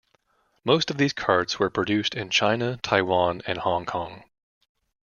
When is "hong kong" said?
3.59-4.23